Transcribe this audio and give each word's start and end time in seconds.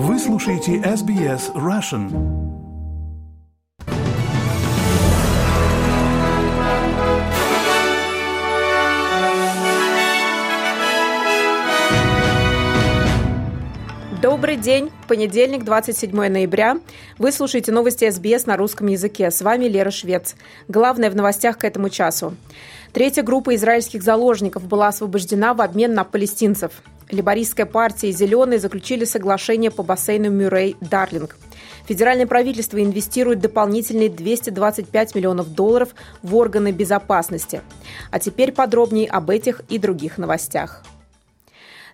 Вы 0.00 0.16
слушаете 0.20 0.76
SBS 0.76 1.52
Russian. 1.54 2.08
Добрый 14.22 14.56
день, 14.56 14.92
понедельник, 15.08 15.64
27 15.64 16.12
ноября. 16.12 16.78
Вы 17.18 17.32
слушаете 17.32 17.72
новости 17.72 18.08
СБС 18.08 18.46
на 18.46 18.56
русском 18.56 18.86
языке. 18.86 19.32
С 19.32 19.42
вами 19.42 19.64
Лера 19.64 19.90
Швец. 19.90 20.36
Главное 20.68 21.10
в 21.10 21.16
новостях 21.16 21.58
к 21.58 21.64
этому 21.64 21.90
часу. 21.90 22.36
Третья 22.92 23.24
группа 23.24 23.52
израильских 23.56 24.04
заложников 24.04 24.62
была 24.68 24.86
освобождена 24.86 25.54
в 25.54 25.60
обмен 25.60 25.92
на 25.92 26.04
палестинцев. 26.04 26.84
Либористская 27.10 27.66
партия 27.66 28.10
и 28.10 28.12
«Зеленые» 28.12 28.58
заключили 28.58 29.04
соглашение 29.04 29.70
по 29.70 29.82
бассейну 29.82 30.30
Мюррей-Дарлинг. 30.30 31.36
Федеральное 31.86 32.26
правительство 32.26 32.82
инвестирует 32.82 33.40
дополнительные 33.40 34.10
225 34.10 35.14
миллионов 35.14 35.54
долларов 35.54 35.90
в 36.22 36.36
органы 36.36 36.70
безопасности. 36.70 37.62
А 38.10 38.18
теперь 38.18 38.52
подробнее 38.52 39.08
об 39.08 39.30
этих 39.30 39.62
и 39.70 39.78
других 39.78 40.18
новостях. 40.18 40.82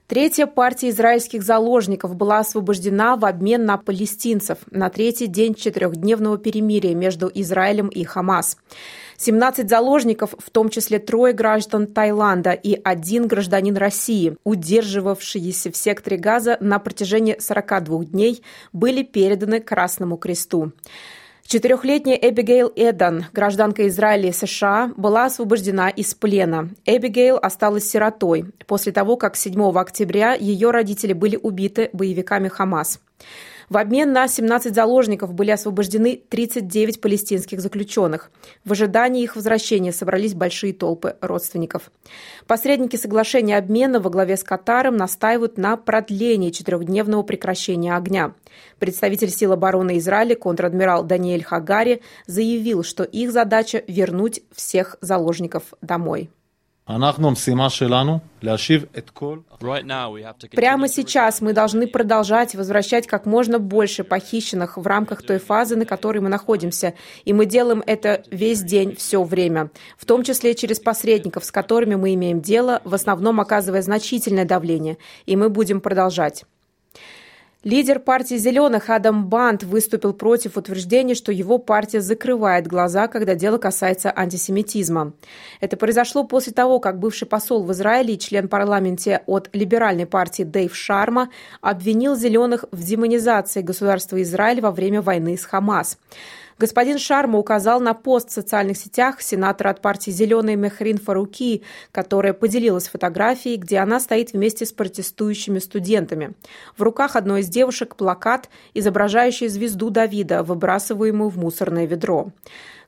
Третья 0.06 0.46
партия 0.46 0.90
израильских 0.90 1.42
заложников 1.42 2.14
была 2.14 2.40
освобождена 2.40 3.16
в 3.16 3.24
обмен 3.24 3.64
на 3.64 3.78
палестинцев 3.78 4.58
на 4.70 4.90
третий 4.90 5.26
день 5.26 5.54
четырехдневного 5.54 6.36
перемирия 6.36 6.94
между 6.94 7.30
Израилем 7.32 7.88
и 7.88 8.04
Хамас. 8.04 8.58
17 9.16 9.66
заложников, 9.66 10.34
в 10.38 10.50
том 10.50 10.68
числе 10.68 10.98
трое 10.98 11.32
граждан 11.32 11.86
Таиланда 11.86 12.52
и 12.52 12.78
один 12.84 13.26
гражданин 13.26 13.78
России, 13.78 14.36
удерживавшиеся 14.44 15.72
в 15.72 15.76
секторе 15.76 16.18
Газа 16.18 16.58
на 16.60 16.78
протяжении 16.78 17.36
42 17.38 18.04
дней, 18.04 18.42
были 18.74 19.04
переданы 19.04 19.60
Красному 19.60 20.18
Кресту. 20.18 20.72
Четырехлетняя 21.46 22.16
Эбигейл 22.16 22.72
Эдан, 22.74 23.26
гражданка 23.32 23.86
Израиля 23.88 24.30
и 24.30 24.32
США, 24.32 24.92
была 24.96 25.26
освобождена 25.26 25.90
из 25.90 26.14
плена. 26.14 26.70
Эбигейл 26.86 27.38
осталась 27.40 27.88
сиротой 27.88 28.46
после 28.66 28.92
того, 28.92 29.16
как 29.16 29.36
7 29.36 29.78
октября 29.78 30.32
ее 30.34 30.70
родители 30.70 31.12
были 31.12 31.36
убиты 31.36 31.90
боевиками 31.92 32.48
Хамас. 32.48 32.98
В 33.68 33.76
обмен 33.76 34.12
на 34.12 34.28
17 34.28 34.74
заложников 34.74 35.32
были 35.32 35.50
освобождены 35.50 36.20
39 36.28 37.00
палестинских 37.00 37.60
заключенных. 37.60 38.30
В 38.64 38.72
ожидании 38.72 39.22
их 39.22 39.36
возвращения 39.36 39.92
собрались 39.92 40.34
большие 40.34 40.72
толпы 40.72 41.16
родственников. 41.20 41.90
Посредники 42.46 42.96
соглашения 42.96 43.56
обмена 43.56 44.00
во 44.00 44.10
главе 44.10 44.36
с 44.36 44.44
Катаром 44.44 44.96
настаивают 44.96 45.58
на 45.58 45.76
продлении 45.76 46.50
четырехдневного 46.50 47.22
прекращения 47.22 47.96
огня. 47.96 48.34
Представитель 48.78 49.30
сил 49.30 49.52
обороны 49.52 49.98
Израиля, 49.98 50.36
контр-адмирал 50.36 51.04
Даниэль 51.04 51.44
Хагари, 51.44 52.02
заявил, 52.26 52.82
что 52.82 53.04
их 53.04 53.32
задача 53.32 53.82
вернуть 53.86 54.42
всех 54.52 54.96
заложников 55.00 55.74
домой. 55.80 56.30
Прямо 60.54 60.88
сейчас 60.88 61.40
мы 61.40 61.54
должны 61.54 61.86
продолжать 61.86 62.54
возвращать 62.54 63.06
как 63.06 63.24
можно 63.24 63.58
больше 63.58 64.04
похищенных 64.04 64.76
в 64.76 64.86
рамках 64.86 65.22
той 65.22 65.38
фазы, 65.38 65.76
на 65.76 65.86
которой 65.86 66.18
мы 66.18 66.28
находимся. 66.28 66.92
И 67.24 67.32
мы 67.32 67.46
делаем 67.46 67.82
это 67.86 68.22
весь 68.30 68.62
день, 68.62 68.96
все 68.96 69.22
время. 69.22 69.70
В 69.96 70.04
том 70.04 70.22
числе 70.24 70.54
через 70.54 70.78
посредников, 70.78 71.46
с 71.46 71.50
которыми 71.50 71.94
мы 71.94 72.12
имеем 72.12 72.42
дело, 72.42 72.82
в 72.84 72.92
основном 72.94 73.40
оказывая 73.40 73.80
значительное 73.80 74.44
давление. 74.44 74.98
И 75.24 75.36
мы 75.36 75.48
будем 75.48 75.80
продолжать. 75.80 76.44
Лидер 77.64 77.98
партии 77.98 78.34
«Зеленых» 78.34 78.90
Адам 78.90 79.26
Бант 79.30 79.62
выступил 79.62 80.12
против 80.12 80.58
утверждения, 80.58 81.14
что 81.14 81.32
его 81.32 81.56
партия 81.56 82.02
закрывает 82.02 82.66
глаза, 82.66 83.08
когда 83.08 83.34
дело 83.34 83.56
касается 83.56 84.12
антисемитизма. 84.14 85.14
Это 85.62 85.78
произошло 85.78 86.24
после 86.24 86.52
того, 86.52 86.78
как 86.78 86.98
бывший 86.98 87.26
посол 87.26 87.64
в 87.64 87.72
Израиле 87.72 88.14
и 88.14 88.18
член 88.18 88.48
парламента 88.48 89.22
от 89.24 89.48
либеральной 89.54 90.04
партии 90.04 90.42
Дэйв 90.42 90.76
Шарма 90.76 91.30
обвинил 91.62 92.16
«Зеленых» 92.16 92.66
в 92.70 92.84
демонизации 92.84 93.62
государства 93.62 94.20
Израиль 94.20 94.60
во 94.60 94.70
время 94.70 95.00
войны 95.00 95.38
с 95.38 95.46
Хамас. 95.46 95.96
Господин 96.58 96.98
Шарма 96.98 97.38
указал 97.38 97.80
на 97.80 97.94
пост 97.94 98.28
в 98.28 98.32
социальных 98.32 98.76
сетях 98.76 99.20
сенатора 99.20 99.70
от 99.70 99.80
партии 99.80 100.10
«Зеленые» 100.10 100.56
Мехрин 100.56 100.98
Фаруки, 100.98 101.62
которая 101.90 102.32
поделилась 102.32 102.88
фотографией, 102.88 103.56
где 103.56 103.78
она 103.78 103.98
стоит 103.98 104.32
вместе 104.32 104.64
с 104.64 104.72
протестующими 104.72 105.58
студентами. 105.58 106.34
В 106.76 106.82
руках 106.82 107.16
одной 107.16 107.40
из 107.40 107.48
девушек 107.48 107.96
плакат, 107.96 108.48
изображающий 108.72 109.48
звезду 109.48 109.90
Давида, 109.90 110.44
выбрасываемую 110.44 111.28
в 111.28 111.38
мусорное 111.38 111.86
ведро. 111.86 112.28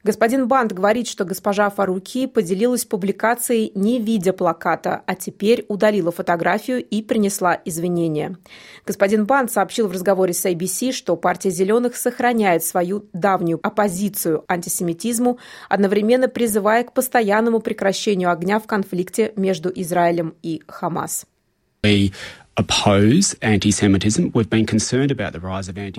Господин 0.07 0.47
Бант 0.47 0.73
говорит, 0.73 1.09
что 1.09 1.25
госпожа 1.25 1.69
Фаруки 1.69 2.29
поделилась 2.29 2.85
публикацией, 2.85 3.73
не 3.75 3.99
видя 3.99 4.33
плаката, 4.33 5.03
а 5.05 5.17
теперь 5.17 5.67
удалила 5.67 6.13
фотографию 6.13 6.81
и 6.81 7.03
принесла 7.03 7.61
извинения. 7.65 8.39
Господин 8.87 9.27
Бант 9.27 9.51
сообщил 9.51 9.89
в 9.89 9.91
разговоре 9.91 10.33
с 10.33 10.47
ABC, 10.47 10.93
что 10.93 11.17
партия 11.17 11.51
«Зеленых» 11.51 11.97
сохраняет 11.97 12.63
свою 12.63 13.07
давнюю 13.13 13.59
оппозицию 13.61 14.45
антисемитизму, 14.47 15.41
одновременно 15.69 16.29
призывая 16.29 16.85
к 16.85 16.93
постоянному 16.93 17.59
прекращению 17.59 18.31
огня 18.31 18.61
в 18.61 18.67
конфликте 18.69 19.33
между 19.35 19.73
Израилем 19.75 20.37
и 20.41 20.63
Хамас. 20.69 21.27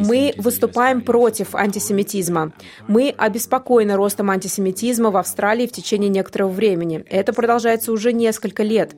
Мы 0.08 0.34
выступаем 0.38 1.02
против 1.02 1.54
антисемитизма. 1.54 2.52
Мы 2.88 3.14
обеспокоены 3.16 3.96
ростом 3.96 4.32
антисемитизма 4.32 5.12
в 5.12 5.18
Австралии 5.18 5.68
в 5.68 5.72
течение 5.72 6.10
некоторого 6.10 6.50
времени. 6.50 7.04
Это 7.10 7.32
продолжается 7.32 7.92
уже 7.92 8.12
несколько 8.12 8.64
лет. 8.64 8.96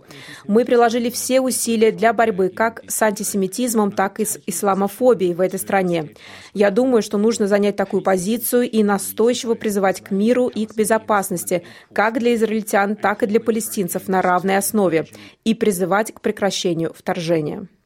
Мы 0.48 0.64
приложили 0.64 1.10
все 1.10 1.42
усилия 1.42 1.92
для 1.92 2.14
борьбы 2.14 2.48
как 2.48 2.82
с 2.88 3.02
антисемитизмом, 3.02 3.92
так 3.92 4.22
и 4.22 4.26
с 4.26 4.40
исламофобией 4.46 5.34
в 5.34 5.42
этой 5.42 5.60
стране. 5.60 6.12
Я 6.54 6.72
думаю, 6.72 7.02
что 7.02 7.18
нужно 7.18 7.48
занять 7.48 7.76
такую 7.76 8.02
позицию 8.04 8.70
и 8.70 8.84
настойчиво 8.84 9.56
призывать 9.56 10.00
к 10.00 10.12
миру 10.12 10.48
и 10.48 10.66
к 10.66 10.76
безопасности, 10.76 11.64
как 11.92 12.20
для 12.20 12.36
израильтян, 12.36 12.96
так 12.96 13.24
и 13.24 13.28
для 13.28 13.42
палестинцев 13.42 14.08
на 14.08 14.22
равной 14.22 14.56
основе, 14.58 15.08
и 15.44 15.54
призывать 15.54 16.14
к 16.14 16.22
прекращению 16.22 16.94
вторжения. 16.98 17.49
обучения. 17.54 17.79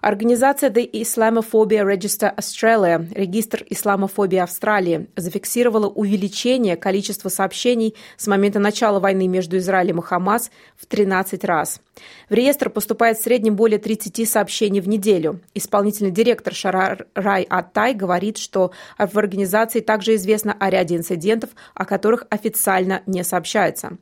Организация 0.00 0.70
The 0.70 0.90
Islamophobia 0.90 1.84
Register 1.84 2.34
Australia, 2.36 3.06
регистр 3.14 3.64
исламофобии 3.68 4.38
Австралии, 4.38 5.08
зафиксировала 5.16 5.88
увеличение 5.88 6.76
количества 6.76 7.28
сообщений 7.28 7.94
с 8.16 8.26
момента 8.26 8.58
начала 8.58 9.00
войны 9.00 9.26
между 9.26 9.58
Израилем 9.58 10.00
и 10.00 10.02
Хамас 10.02 10.50
в 10.76 10.86
13 10.86 11.44
раз. 11.44 11.80
В 12.28 12.34
реестр 12.34 12.70
поступает 12.70 13.18
в 13.18 13.22
среднем 13.22 13.56
более 13.56 13.78
30 13.78 14.28
сообщений 14.28 14.80
в 14.80 14.88
неделю. 14.88 15.40
Исполнительный 15.54 16.10
директор 16.10 16.54
Шарар 16.54 17.06
Рай 17.14 17.44
Аттай 17.44 17.94
говорит, 17.94 18.36
что 18.36 18.72
в 18.98 19.18
организации 19.18 19.80
также 19.80 20.14
известно 20.16 20.54
о 20.58 20.70
ряде 20.70 20.96
инцидентов, 20.96 21.50
о 21.74 21.84
которых 21.84 22.26
официально 22.30 23.02
не 23.06 23.24
сообщается. 23.24 23.96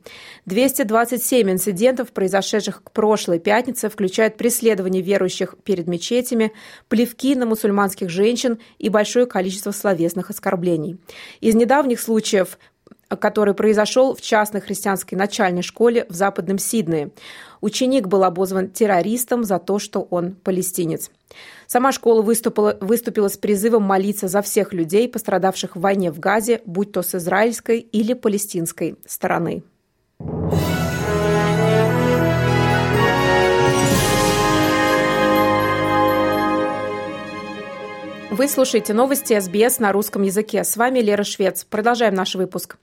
227 0.45 1.51
инцидентов, 1.51 2.11
произошедших 2.11 2.83
к 2.83 2.91
прошлой 2.91 3.39
пятнице, 3.39 3.89
включают 3.89 4.37
преследование 4.37 5.01
верующих 5.01 5.55
перед 5.63 5.84
мечетями, 5.87 6.51
плевки 6.87 7.35
на 7.35 7.45
мусульманских 7.45 8.09
женщин 8.09 8.59
и 8.77 8.89
большое 8.89 9.25
количество 9.25 9.71
словесных 9.71 10.29
оскорблений. 10.29 10.97
Из 11.41 11.55
недавних 11.55 11.99
случаев 11.99 12.57
который 13.19 13.53
произошел 13.53 14.15
в 14.15 14.21
частной 14.21 14.61
христианской 14.61 15.17
начальной 15.17 15.61
школе 15.61 16.05
в 16.09 16.13
Западном 16.13 16.57
Сиднее. 16.57 17.11
Ученик 17.61 18.07
был 18.07 18.23
обозван 18.23 18.69
террористом 18.69 19.43
за 19.43 19.59
то, 19.59 19.79
что 19.79 20.01
он 20.01 20.33
палестинец. 20.33 21.11
Сама 21.67 21.91
школа 21.91 22.21
выступила, 22.21 22.77
выступила 22.81 23.27
с 23.27 23.37
призывом 23.37 23.83
молиться 23.83 24.27
за 24.27 24.41
всех 24.41 24.73
людей, 24.73 25.07
пострадавших 25.07 25.75
в 25.75 25.81
войне 25.81 26.11
в 26.11 26.19
Газе, 26.19 26.61
будь 26.65 26.91
то 26.91 27.01
с 27.01 27.15
израильской 27.15 27.79
или 27.79 28.13
палестинской 28.13 28.97
стороны. 29.05 29.63
Вы 38.37 38.49
слушаете 38.49 38.93
новости 38.93 39.39
СБС 39.39 39.79
на 39.79 39.93
русском 39.93 40.23
языке. 40.23 40.65
С 40.65 40.75
вами 40.75 40.99
Лера 40.99 41.23
Швец. 41.23 41.63
Продолжаем 41.63 42.15
наш 42.15 42.35
выпуск. 42.35 42.75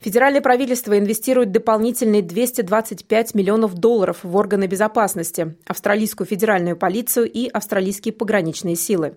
Федеральное 0.00 0.42
правительство 0.42 0.98
инвестирует 0.98 1.50
дополнительные 1.50 2.20
225 2.20 3.34
миллионов 3.34 3.72
долларов 3.72 4.18
в 4.22 4.36
органы 4.36 4.66
безопасности, 4.66 5.54
австралийскую 5.66 6.26
федеральную 6.26 6.76
полицию 6.76 7.30
и 7.30 7.48
австралийские 7.48 8.12
пограничные 8.12 8.76
силы 8.76 9.14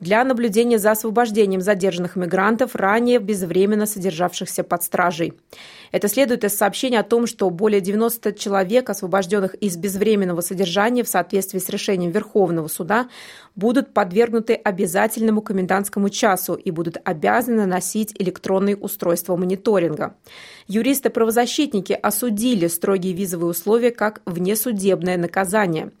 для 0.00 0.24
наблюдения 0.24 0.80
за 0.80 0.90
освобождением 0.90 1.60
задержанных 1.60 2.16
мигрантов, 2.16 2.74
ранее 2.74 3.20
безвременно 3.20 3.86
содержавшихся 3.86 4.64
под 4.64 4.82
стражей. 4.82 5.34
Это 5.92 6.08
следует 6.08 6.42
из 6.42 6.56
сообщения 6.56 6.98
о 6.98 7.04
том, 7.04 7.26
что 7.26 7.48
более 7.50 7.82
90 7.82 8.32
человек, 8.32 8.88
освобожденных 8.88 9.54
из 9.54 9.76
безвременного 9.76 10.40
содержания 10.40 11.04
в 11.04 11.08
соответствии 11.08 11.58
с 11.58 11.68
решением 11.68 12.10
Верховного 12.10 12.68
суда, 12.68 13.08
будут 13.54 13.92
подвергнуты 13.92 14.54
обязательному 14.54 15.42
комендантскому 15.42 16.08
часу 16.08 16.54
и 16.54 16.70
будут 16.70 16.96
обязаны 17.04 17.66
носить 17.66 18.14
электронные 18.18 18.76
устройства 18.76 19.36
мониторинга. 19.36 20.16
Юристы-правозащитники 20.66 21.92
осудили 21.92 22.68
строгие 22.68 23.12
визовые 23.12 23.50
условия 23.50 23.90
как 23.90 24.22
внесудебное 24.24 25.18
наказание. 25.18 25.92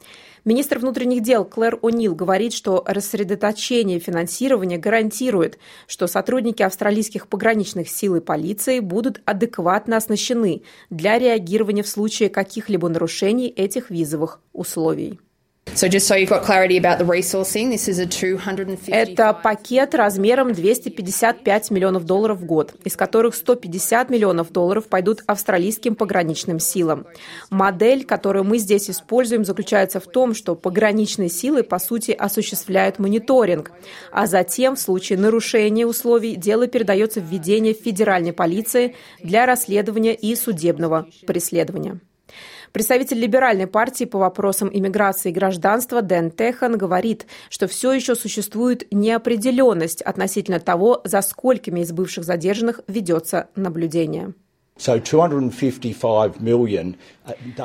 Министр 0.44 0.80
внутренних 0.80 1.22
дел 1.22 1.44
Клэр 1.44 1.76
О'Нил 1.82 2.16
говорит, 2.16 2.52
что 2.52 2.82
рассредоточение 2.84 4.00
финансирования 4.00 4.76
гарантирует, 4.76 5.58
что 5.86 6.08
сотрудники 6.08 6.62
австралийских 6.62 7.28
пограничных 7.28 7.88
сил 7.88 8.16
и 8.16 8.20
полиции 8.20 8.80
будут 8.80 9.22
адекватно 9.24 9.96
оснащены 9.96 10.62
для 10.90 11.20
реагирования 11.20 11.84
в 11.84 11.88
случае 11.88 12.28
каких-либо 12.28 12.88
нарушений 12.88 13.46
этих 13.48 13.90
визовых 13.90 14.40
условий. 14.52 15.20
Это 18.92 19.32
пакет 19.32 19.94
размером 19.94 20.52
255 20.52 21.70
миллионов 21.70 22.04
долларов 22.04 22.40
в 22.40 22.44
год, 22.44 22.74
из 22.84 22.94
которых 22.94 23.34
150 23.34 24.10
миллионов 24.10 24.52
долларов 24.52 24.88
пойдут 24.88 25.22
австралийским 25.26 25.94
пограничным 25.94 26.58
силам. 26.58 27.06
Модель, 27.48 28.04
которую 28.04 28.44
мы 28.44 28.58
здесь 28.58 28.90
используем, 28.90 29.44
заключается 29.44 29.98
в 29.98 30.06
том, 30.06 30.34
что 30.34 30.54
пограничные 30.54 31.30
силы, 31.30 31.62
по 31.62 31.78
сути, 31.78 32.10
осуществляют 32.10 32.98
мониторинг, 32.98 33.72
а 34.12 34.26
затем, 34.26 34.76
в 34.76 34.80
случае 34.80 35.18
нарушения 35.18 35.86
условий, 35.86 36.36
дело 36.36 36.66
передается 36.66 37.20
в 37.20 37.24
ведение 37.24 37.72
федеральной 37.72 38.34
полиции 38.34 38.94
для 39.22 39.46
расследования 39.46 40.14
и 40.14 40.36
судебного 40.36 41.06
преследования. 41.26 42.00
Представитель 42.72 43.18
либеральной 43.18 43.66
партии 43.66 44.04
по 44.04 44.18
вопросам 44.18 44.70
иммиграции 44.72 45.28
и 45.28 45.32
гражданства 45.32 46.00
Дэн 46.00 46.30
Техан 46.30 46.78
говорит, 46.78 47.26
что 47.50 47.66
все 47.66 47.92
еще 47.92 48.14
существует 48.14 48.86
неопределенность 48.90 50.00
относительно 50.00 50.58
того, 50.58 51.02
за 51.04 51.20
сколькими 51.20 51.80
из 51.80 51.92
бывших 51.92 52.24
задержанных 52.24 52.80
ведется 52.88 53.48
наблюдение. 53.56 54.32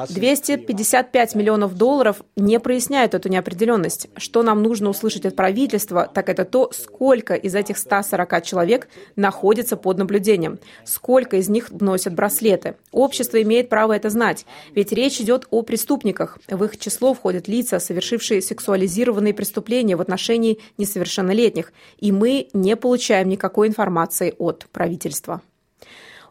255 0.09 1.35
миллионов 1.35 1.75
долларов 1.75 2.21
не 2.35 2.59
проясняют 2.59 3.15
эту 3.15 3.29
неопределенность. 3.29 4.07
Что 4.17 4.43
нам 4.43 4.61
нужно 4.61 4.89
услышать 4.89 5.25
от 5.25 5.35
правительства, 5.35 6.09
так 6.13 6.29
это 6.29 6.45
то, 6.45 6.69
сколько 6.73 7.33
из 7.33 7.55
этих 7.55 7.77
140 7.77 8.43
человек 8.43 8.87
находится 9.15 9.77
под 9.77 9.97
наблюдением, 9.97 10.59
сколько 10.83 11.37
из 11.37 11.49
них 11.49 11.71
носят 11.71 12.13
браслеты. 12.13 12.75
Общество 12.91 13.41
имеет 13.41 13.69
право 13.69 13.93
это 13.93 14.09
знать, 14.09 14.45
ведь 14.75 14.91
речь 14.91 15.19
идет 15.19 15.47
о 15.49 15.63
преступниках. 15.63 16.37
В 16.47 16.63
их 16.65 16.77
число 16.77 17.13
входят 17.13 17.47
лица, 17.47 17.79
совершившие 17.79 18.41
сексуализированные 18.41 19.33
преступления 19.33 19.95
в 19.95 20.01
отношении 20.01 20.59
несовершеннолетних, 20.77 21.73
и 21.99 22.11
мы 22.11 22.49
не 22.53 22.75
получаем 22.75 23.29
никакой 23.29 23.69
информации 23.69 24.35
от 24.37 24.67
правительства. 24.71 25.41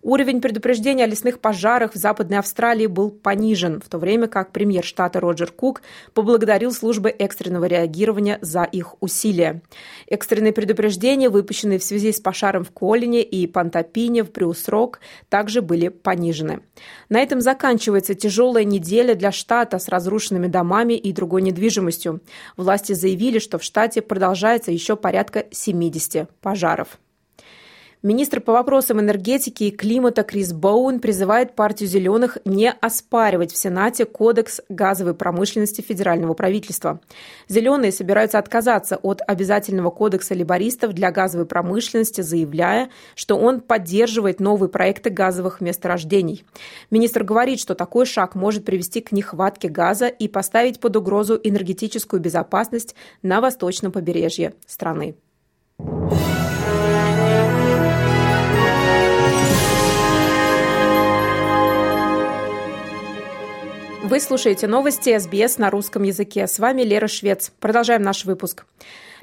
Уровень 0.02 0.40
предупреждения 0.40 1.04
о 1.04 1.06
лесных 1.06 1.40
пожарах 1.40 1.92
в 1.94 1.96
Западной 1.96 2.38
Австралии 2.38 2.86
был 2.86 3.10
понижен, 3.10 3.80
в 3.80 3.88
то 3.88 3.98
время 3.98 4.26
как 4.28 4.52
премьер 4.52 4.84
штата 4.84 5.20
Роджер 5.20 5.50
Кук 5.50 5.82
поблагодарил 6.14 6.72
службы 6.72 7.10
экстренного 7.10 7.64
реагирования 7.64 8.38
за 8.40 8.64
их 8.64 8.94
усилия. 9.00 9.62
Экстренные 10.06 10.52
предупреждения, 10.52 11.28
выпущенные 11.28 11.78
в 11.78 11.84
связи 11.84 12.12
с 12.12 12.20
пожаром 12.20 12.64
в 12.64 12.70
Колине 12.70 13.22
и 13.22 13.46
Пантапине 13.46 14.22
в 14.22 14.30
Брюс-Рок, 14.30 15.00
также 15.28 15.62
были 15.62 15.88
понижены. 15.88 16.60
На 17.08 17.20
этом 17.20 17.40
заканчивается 17.40 18.14
тяжелая 18.14 18.64
неделя 18.64 19.14
для 19.14 19.32
штата 19.32 19.78
с 19.78 19.88
разрушенными 19.88 20.46
домами 20.46 20.94
и 20.94 21.12
другой 21.12 21.42
недвижимостью. 21.42 22.20
Власти 22.56 22.92
заявили, 22.92 23.38
что 23.38 23.58
в 23.58 23.62
штате 23.62 24.02
продолжается 24.02 24.70
еще 24.70 24.96
порядка 24.96 25.46
70 25.50 26.30
пожаров. 26.40 26.98
Министр 28.02 28.40
по 28.40 28.52
вопросам 28.52 29.00
энергетики 29.00 29.64
и 29.64 29.70
климата 29.70 30.22
Крис 30.22 30.52
Боуэн 30.52 31.00
призывает 31.00 31.54
партию 31.54 31.88
«Зеленых» 31.88 32.36
не 32.44 32.70
оспаривать 32.70 33.52
в 33.52 33.56
Сенате 33.56 34.04
кодекс 34.04 34.60
газовой 34.68 35.14
промышленности 35.14 35.80
федерального 35.80 36.34
правительства. 36.34 37.00
«Зеленые» 37.48 37.92
собираются 37.92 38.38
отказаться 38.38 38.96
от 38.96 39.22
обязательного 39.26 39.90
кодекса 39.90 40.34
либористов 40.34 40.92
для 40.92 41.10
газовой 41.10 41.46
промышленности, 41.46 42.20
заявляя, 42.20 42.90
что 43.14 43.36
он 43.36 43.60
поддерживает 43.60 44.40
новые 44.40 44.68
проекты 44.68 45.08
газовых 45.08 45.62
месторождений. 45.62 46.44
Министр 46.90 47.24
говорит, 47.24 47.60
что 47.60 47.74
такой 47.74 48.04
шаг 48.04 48.34
может 48.34 48.66
привести 48.66 49.00
к 49.00 49.10
нехватке 49.10 49.68
газа 49.68 50.06
и 50.06 50.28
поставить 50.28 50.80
под 50.80 50.96
угрозу 50.96 51.40
энергетическую 51.42 52.20
безопасность 52.20 52.94
на 53.22 53.40
восточном 53.40 53.90
побережье 53.90 54.52
страны. 54.66 55.16
Вы 64.08 64.20
слушаете 64.20 64.68
новости 64.68 65.18
СБС 65.18 65.58
на 65.58 65.68
русском 65.68 66.04
языке. 66.04 66.46
С 66.46 66.60
вами 66.60 66.82
Лера 66.82 67.08
Швец. 67.08 67.50
Продолжаем 67.58 68.02
наш 68.02 68.24
выпуск. 68.24 68.64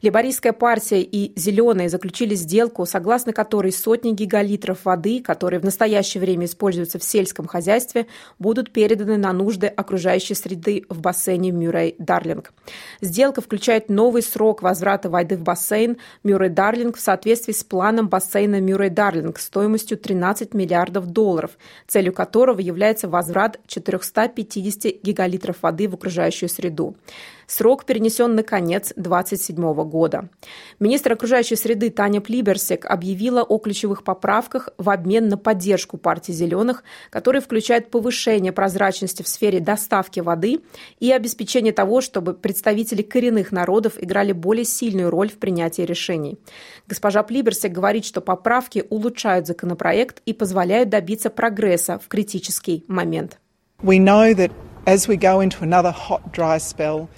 Либористская 0.03 0.51
партия 0.51 1.01
и 1.01 1.31
«Зеленые» 1.39 1.87
заключили 1.87 2.35
сделку, 2.35 2.85
согласно 2.85 3.31
которой 3.31 3.71
сотни 3.71 4.11
гигалитров 4.11 4.83
воды, 4.83 5.23
которые 5.23 5.61
в 5.61 5.63
настоящее 5.63 6.19
время 6.19 6.45
используются 6.45 6.99
в 6.99 7.05
сельском 7.05 7.47
хозяйстве, 7.47 8.07
будут 8.37 8.73
переданы 8.73 9.15
на 9.15 9.31
нужды 9.31 9.67
окружающей 9.67 10.33
среды 10.33 10.83
в 10.89 10.99
бассейне 10.99 11.51
Мюррей-Дарлинг. 11.51 12.51
Сделка 12.99 13.39
включает 13.39 13.87
новый 13.87 14.23
срок 14.23 14.61
возврата 14.61 15.09
воды 15.09 15.37
в 15.37 15.41
бассейн 15.41 15.95
Мюррей-Дарлинг 16.25 16.97
в 16.97 16.99
соответствии 16.99 17.53
с 17.53 17.63
планом 17.63 18.09
бассейна 18.09 18.59
Мюррей-Дарлинг 18.59 19.39
стоимостью 19.39 19.97
13 19.97 20.53
миллиардов 20.53 21.05
долларов, 21.05 21.51
целью 21.87 22.11
которого 22.11 22.59
является 22.59 23.07
возврат 23.07 23.57
450 23.67 25.01
гигалитров 25.01 25.61
воды 25.61 25.87
в 25.87 25.93
окружающую 25.93 26.49
среду. 26.49 26.97
Срок 27.53 27.85
перенесен 27.85 28.33
на 28.33 28.41
конец 28.41 28.93
2027 28.95 29.83
года. 29.83 30.27
Министр 30.79 31.13
окружающей 31.13 31.55
среды 31.55 31.91
Таня 31.91 32.19
Плиберсек 32.19 32.83
объявила 32.83 33.43
о 33.43 33.59
ключевых 33.59 34.03
поправках 34.03 34.69
в 34.79 34.89
обмен 34.89 35.27
на 35.27 35.37
поддержку 35.37 35.97
партии 35.97 36.31
«Зеленых», 36.31 36.83
которые 37.11 37.43
включают 37.43 37.91
повышение 37.91 38.51
прозрачности 38.53 39.21
в 39.21 39.27
сфере 39.27 39.59
доставки 39.59 40.19
воды 40.19 40.61
и 40.99 41.11
обеспечение 41.11 41.73
того, 41.73 42.01
чтобы 42.01 42.33
представители 42.33 43.03
коренных 43.03 43.51
народов 43.51 44.01
играли 44.01 44.31
более 44.31 44.65
сильную 44.65 45.11
роль 45.11 45.29
в 45.29 45.37
принятии 45.37 45.83
решений. 45.83 46.39
Госпожа 46.87 47.21
Плиберсек 47.21 47.71
говорит, 47.71 48.03
что 48.03 48.19
поправки 48.19 48.83
улучшают 48.89 49.45
законопроект 49.45 50.23
и 50.25 50.33
позволяют 50.33 50.89
добиться 50.89 51.29
прогресса 51.29 51.99
в 51.99 52.07
критический 52.07 52.83
момент. 52.87 53.37
We 53.83 53.99
know 53.99 54.33
that 54.33 54.51
as 54.87 55.07
we 55.07 55.17
go 55.17 55.39
into 55.39 55.61
another 55.61 55.91
hot, 55.91 56.31
dry 56.31 56.57
spell, 56.57 57.09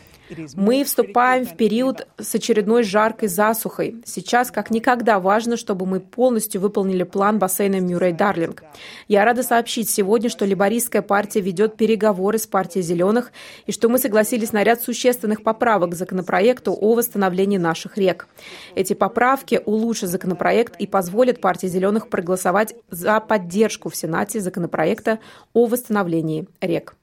мы 0.55 0.84
вступаем 0.84 1.46
в 1.46 1.55
период 1.55 2.08
с 2.17 2.36
очередной 2.36 2.84
жаркой 2.84 3.29
засухой. 3.29 4.01
Сейчас 4.05 4.51
как 4.51 4.72
никогда 4.72 5.20
важно, 5.20 5.58
чтобы 5.58 5.86
мы 5.86 6.00
полностью 6.00 6.62
выполнили 6.62 7.03
план 7.03 7.39
бассейна 7.39 7.79
Мюррей-Дарлинг. 7.79 8.63
Я 9.08 9.25
рада 9.25 9.44
сообщить 9.44 9.89
сегодня, 9.89 10.29
что 10.29 10.46
Либористская 10.46 11.01
партия 11.01 11.41
ведет 11.41 11.77
переговоры 11.77 12.38
с 12.38 12.48
партией 12.48 12.84
«Зеленых» 12.84 13.32
и 13.65 13.72
что 13.72 13.89
мы 13.89 13.98
согласились 13.98 14.51
на 14.51 14.63
ряд 14.63 14.82
существенных 14.82 15.44
поправок 15.44 15.91
к 15.91 15.96
законопроекту 15.96 16.74
о 16.74 16.96
восстановлении 16.96 17.58
наших 17.58 17.98
рек. 17.98 18.27
Эти 18.75 18.94
поправки 18.94 19.62
улучшат 19.65 20.10
законопроект 20.10 20.75
и 20.79 20.88
позволят 20.88 21.41
партии 21.41 21.67
«Зеленых» 21.67 22.10
проголосовать 22.10 22.75
за 22.89 23.20
поддержку 23.20 23.89
в 23.89 23.96
Сенате 23.96 24.39
законопроекта 24.39 25.20
о 25.53 25.67
восстановлении 25.67 26.48
рек. 26.62 26.96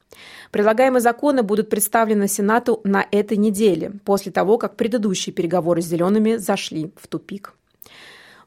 Предлагаемые 0.50 1.00
законы 1.00 1.42
будут 1.42 1.70
представлены 1.70 2.28
Сенату 2.28 2.80
на 2.84 3.06
этой 3.10 3.36
неделе, 3.36 3.92
после 4.04 4.32
того, 4.32 4.58
как 4.58 4.76
предыдущие 4.76 5.32
переговоры 5.32 5.82
с 5.82 5.86
«зелеными» 5.86 6.36
зашли 6.36 6.92
в 6.96 7.08
тупик. 7.08 7.54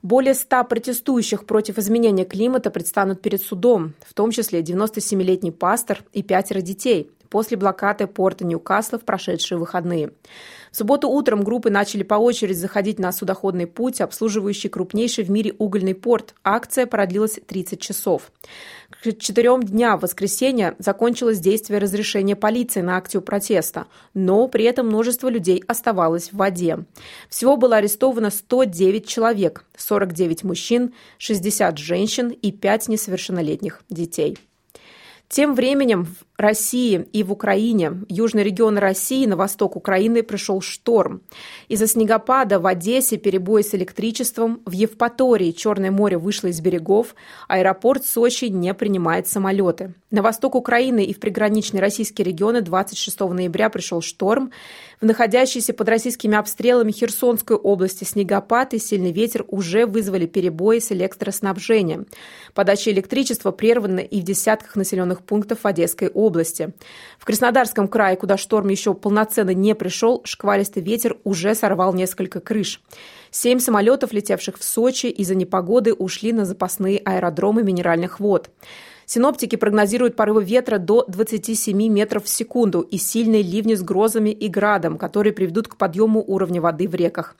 Более 0.01 0.35
100 0.35 0.65
протестующих 0.65 1.47
против 1.47 1.79
изменения 1.79 2.25
климата 2.25 2.69
предстанут 2.69 3.21
перед 3.21 3.41
судом, 3.41 3.95
в 4.05 4.13
том 4.13 4.29
числе 4.29 4.61
97-летний 4.61 5.49
пастор 5.49 6.03
и 6.13 6.21
пятеро 6.21 6.61
детей, 6.61 7.09
после 7.29 7.57
блокады 7.57 8.07
порта 8.07 8.45
Ньюкасла 8.45 8.99
в 8.99 9.03
прошедшие 9.03 9.57
выходные. 9.57 10.11
В 10.71 10.77
субботу 10.77 11.07
утром 11.07 11.43
группы 11.43 11.69
начали 11.69 12.03
по 12.03 12.15
очереди 12.15 12.57
заходить 12.57 12.99
на 12.99 13.13
судоходный 13.13 13.65
путь, 13.65 14.01
обслуживающий 14.01 14.69
крупнейший 14.69 15.23
в 15.23 15.31
мире 15.31 15.53
угольный 15.57 15.95
порт. 15.95 16.35
Акция 16.43 16.85
продлилась 16.85 17.39
30 17.47 17.79
часов. 17.79 18.31
К 18.89 19.17
четырем 19.17 19.63
дням 19.63 19.97
в 19.97 20.01
воскресенье 20.01 20.75
закончилось 20.79 21.39
действие 21.39 21.79
разрешения 21.79 22.35
полиции 22.35 22.81
на 22.81 22.97
акцию 22.97 23.21
протеста, 23.21 23.87
но 24.13 24.47
при 24.47 24.65
этом 24.65 24.87
множество 24.87 25.29
людей 25.29 25.63
оставалось 25.67 26.33
в 26.33 26.37
воде. 26.37 26.79
Всего 27.29 27.55
было 27.55 27.77
арестовано 27.77 28.29
109 28.29 29.07
человек, 29.07 29.63
49 29.77 30.43
мужчин, 30.43 30.93
60 31.19 31.77
женщин 31.77 32.29
и 32.29 32.51
5 32.51 32.89
несовершеннолетних 32.89 33.81
детей. 33.89 34.37
Тем 35.27 35.55
временем 35.55 36.07
России 36.37 37.07
и 37.13 37.23
в 37.23 37.31
Украине, 37.31 38.03
южный 38.09 38.43
регион 38.43 38.77
России, 38.77 39.25
на 39.25 39.37
восток 39.37 39.75
Украины 39.75 40.21
пришел 40.21 40.59
шторм. 40.59 41.21
Из-за 41.69 41.87
снегопада 41.87 42.59
в 42.59 42.67
Одессе 42.67 43.17
перебои 43.17 43.61
с 43.61 43.73
электричеством, 43.73 44.61
в 44.65 44.71
Евпатории 44.71 45.51
Черное 45.51 45.91
море 45.91 46.17
вышло 46.17 46.47
из 46.47 46.59
берегов, 46.59 47.15
аэропорт 47.47 48.05
Сочи 48.05 48.45
не 48.45 48.73
принимает 48.73 49.27
самолеты. 49.27 49.93
На 50.11 50.21
восток 50.21 50.55
Украины 50.55 51.03
и 51.03 51.13
в 51.13 51.19
приграничные 51.19 51.81
российские 51.81 52.25
регионы 52.25 52.61
26 52.61 53.19
ноября 53.19 53.69
пришел 53.69 54.01
шторм. 54.01 54.51
В 55.01 55.05
находящейся 55.05 55.73
под 55.73 55.89
российскими 55.89 56.37
обстрелами 56.37 56.91
Херсонской 56.91 57.57
области 57.57 58.03
снегопад 58.03 58.73
и 58.73 58.79
сильный 58.79 59.11
ветер 59.11 59.43
уже 59.49 59.85
вызвали 59.85 60.25
перебои 60.25 60.79
с 60.79 60.91
электроснабжением. 60.91 62.07
Подача 62.53 62.91
электричества 62.91 63.51
прервана 63.51 63.99
и 63.99 64.21
в 64.21 64.23
десятках 64.23 64.75
населенных 64.75 65.21
пунктов 65.21 65.65
Одесской 65.65 66.07
области. 66.07 66.24
В 67.19 67.25
Краснодарском 67.25 67.87
крае, 67.87 68.17
куда 68.17 68.37
шторм 68.37 68.69
еще 68.69 68.93
полноценно 68.93 69.53
не 69.53 69.75
пришел, 69.75 70.21
шквалистый 70.23 70.83
ветер 70.83 71.17
уже 71.23 71.55
сорвал 71.55 71.93
несколько 71.93 72.39
крыш. 72.39 72.81
Семь 73.31 73.59
самолетов, 73.59 74.13
летевших 74.13 74.57
в 74.57 74.63
Сочи, 74.63 75.07
из-за 75.07 75.35
непогоды 75.35 75.93
ушли 75.93 76.33
на 76.33 76.45
запасные 76.45 76.99
аэродромы 76.99 77.63
минеральных 77.63 78.19
вод. 78.19 78.49
Синоптики 79.05 79.55
прогнозируют 79.55 80.15
порывы 80.15 80.43
ветра 80.43 80.79
до 80.79 81.05
27 81.07 81.77
метров 81.89 82.25
в 82.25 82.29
секунду 82.29 82.81
и 82.81 82.97
сильные 82.97 83.43
ливни 83.43 83.75
с 83.75 83.83
грозами 83.83 84.31
и 84.31 84.47
градом, 84.47 84.97
которые 84.97 85.33
приведут 85.33 85.67
к 85.67 85.77
подъему 85.77 86.23
уровня 86.25 86.59
воды 86.61 86.87
в 86.87 86.95
реках. 86.95 87.35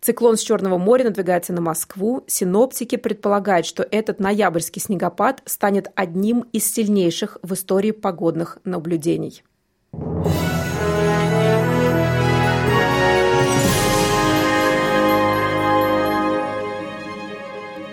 Циклон 0.00 0.36
с 0.38 0.40
Черного 0.40 0.78
моря 0.78 1.04
надвигается 1.04 1.52
на 1.52 1.60
Москву. 1.60 2.24
Синоптики 2.26 2.96
предполагают, 2.96 3.66
что 3.66 3.86
этот 3.90 4.18
ноябрьский 4.18 4.80
снегопад 4.80 5.42
станет 5.44 5.90
одним 5.94 6.46
из 6.52 6.72
сильнейших 6.72 7.36
в 7.42 7.52
истории 7.52 7.90
погодных 7.90 8.58
наблюдений. 8.64 9.44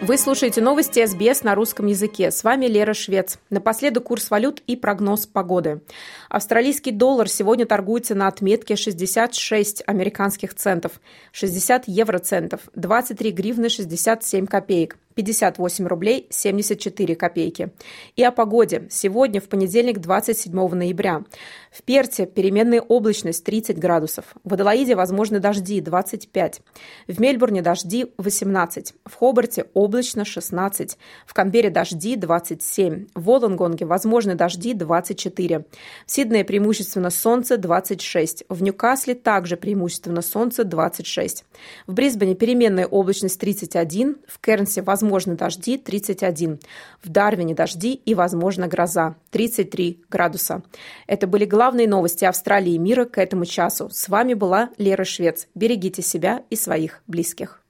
Вы 0.08 0.18
слушаете 0.18 0.62
новости 0.62 1.06
СБС 1.06 1.44
на 1.44 1.54
русском 1.54 1.86
языке. 1.88 2.32
С 2.32 2.46
вами 2.46 2.68
Лера 2.68 2.94
Швец. 2.94 3.40
Напоследок 3.50 4.06
курс 4.06 4.30
валют 4.30 4.64
и 4.66 4.78
прогноз 4.78 5.28
погоды. 5.28 5.82
Австралийский 6.30 6.92
доллар 6.92 7.28
сегодня 7.28 7.66
торгуется 7.66 8.16
на 8.16 8.30
отметке 8.30 8.78
66 8.78 9.84
американских 9.86 10.54
центов, 10.54 11.02
60 11.34 11.90
евроцентов, 11.90 12.62
23 12.74 13.32
гривны 13.32 13.68
67 13.68 14.46
копеек. 14.46 14.98
58 15.18 15.88
рублей 15.88 16.28
74 16.30 17.16
копейки. 17.16 17.72
И 18.16 18.24
о 18.24 18.32
погоде. 18.32 18.88
Сегодня, 18.92 19.42
в 19.42 19.50
понедельник, 19.50 19.98
27 19.98 20.54
ноября. 20.76 21.24
В 21.72 21.82
Перте 21.82 22.28
переменная 22.28 22.82
облачность 22.82 23.44
30 23.44 23.80
градусов. 23.80 24.26
В 24.44 24.54
Адалаиде 24.54 24.96
возможны 24.96 25.40
дожди 25.40 25.82
25. 25.82 26.62
В 27.08 27.20
Мельбурне 27.20 27.64
дожди 27.64 28.14
18. 28.20 28.94
В 29.06 29.16
Хобарте 29.16 29.66
облачно 29.74 30.24
16. 30.24 30.98
В 31.26 31.34
Канбере 31.34 31.72
дожди 31.72 32.16
27. 32.16 33.08
В 33.16 33.24
Волонгонге 33.24 33.88
возможны 33.88 34.36
дожди 34.36 34.76
24. 34.76 35.66
В 36.06 36.12
Сиднее 36.12 36.46
преимущественно 36.46 37.10
солнце 37.10 37.58
26. 37.58 38.44
В 38.50 38.62
Ньюкасле 38.62 39.16
также 39.16 39.58
преимущественно 39.58 40.22
солнце 40.22 40.64
26. 40.64 41.44
В 41.88 41.94
Брисбене 41.94 42.36
переменная 42.36 42.86
облачность 42.86 43.40
31. 43.40 44.18
В 44.28 44.40
Кернсе 44.40 44.84
возможно 44.84 45.07
возможны 45.08 45.36
дожди 45.36 45.78
31. 45.78 46.60
В 47.02 47.10
Дарвине 47.10 47.56
дожди 47.56 47.94
и, 47.94 48.14
возможно, 48.14 48.68
гроза 48.68 49.16
33 49.32 50.02
градуса. 50.10 50.64
Это 51.08 51.28
были 51.28 51.46
главные 51.46 51.88
новости 51.88 52.26
Австралии 52.26 52.74
и 52.74 52.78
мира 52.78 53.06
к 53.06 53.18
этому 53.18 53.46
часу. 53.46 53.90
С 53.90 54.10
вами 54.10 54.34
была 54.34 54.70
Лера 54.78 55.06
Швец. 55.06 55.48
Берегите 55.56 56.02
себя 56.02 56.44
и 56.50 56.56
своих 56.56 57.02
близких. 57.08 57.64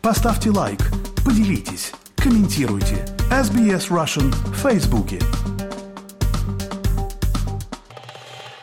Поставьте 0.00 0.50
лайк, 0.50 0.80
поделитесь, 1.24 1.92
комментируйте. 2.16 2.96
SBS 3.30 3.88
Russian 3.90 4.30
в 4.30 4.54
Фейсбуке. 4.62 5.18